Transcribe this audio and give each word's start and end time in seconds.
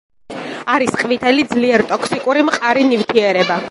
არის 0.75 0.95
ყვითელი, 1.03 1.45
ძლიერ 1.53 1.87
ტოქსიკური 1.93 2.49
მყარი 2.51 2.91
ნივთიერება. 2.93 3.59